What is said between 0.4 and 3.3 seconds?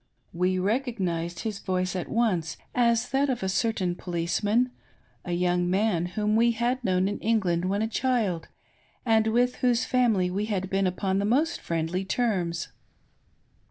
recognised his voice at once as that